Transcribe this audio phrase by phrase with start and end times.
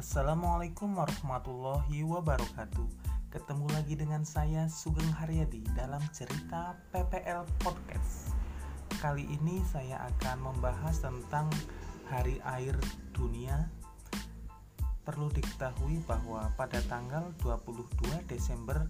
[0.00, 2.88] Assalamualaikum warahmatullahi wabarakatuh.
[3.36, 8.32] Ketemu lagi dengan saya Sugeng Haryadi dalam cerita PPL Podcast.
[8.96, 11.52] Kali ini saya akan membahas tentang
[12.08, 12.80] Hari Air
[13.12, 13.68] Dunia.
[15.04, 18.88] Perlu diketahui bahwa pada tanggal 22 Desember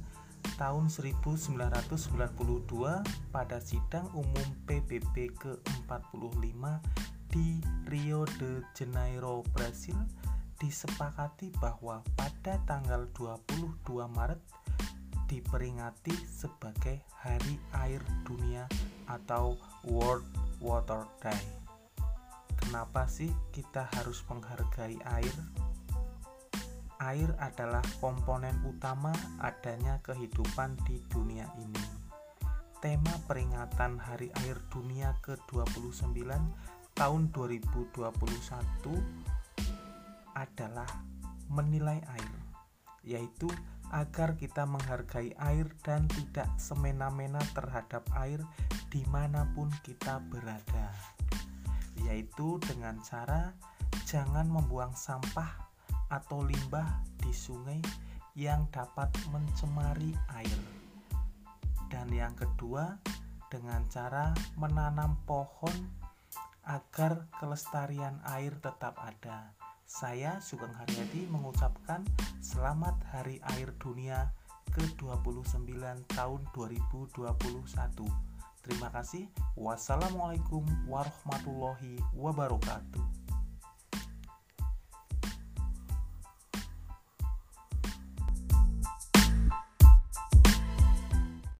[0.62, 2.22] tahun 1992
[3.34, 6.62] pada sidang umum PBB ke-45
[7.34, 7.58] di
[7.90, 9.98] Rio de Janeiro, Brasil
[10.60, 13.80] disepakati bahwa pada tanggal 22
[14.12, 14.38] Maret
[15.24, 18.68] diperingati sebagai Hari Air Dunia
[19.08, 19.56] atau
[19.88, 20.28] World
[20.60, 21.40] Water Day.
[22.60, 25.34] Kenapa sih kita harus menghargai air?
[27.00, 31.84] Air adalah komponen utama adanya kehidupan di dunia ini.
[32.84, 36.20] Tema peringatan Hari Air Dunia ke-29
[36.92, 39.39] tahun 2021
[40.40, 40.88] adalah
[41.52, 42.34] menilai air,
[43.04, 43.50] yaitu
[43.92, 48.40] agar kita menghargai air dan tidak semena-mena terhadap air
[48.88, 50.94] di mana pun kita berada,
[52.06, 53.52] yaitu dengan cara
[54.08, 55.68] jangan membuang sampah
[56.08, 57.82] atau limbah di sungai
[58.38, 60.60] yang dapat mencemari air.
[61.90, 62.94] Dan yang kedua,
[63.50, 65.74] dengan cara menanam pohon
[66.62, 69.50] agar kelestarian air tetap ada
[69.90, 72.06] saya Sugeng Haryadi mengucapkan
[72.38, 74.30] selamat Hari Air Dunia
[74.70, 75.66] ke-29
[76.14, 77.26] tahun 2021.
[78.62, 79.26] Terima kasih.
[79.58, 83.19] Wassalamualaikum warahmatullahi wabarakatuh.